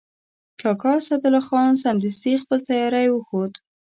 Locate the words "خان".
1.47-1.73